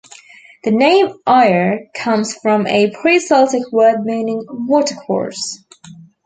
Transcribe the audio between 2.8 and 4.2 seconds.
pre-Celtic word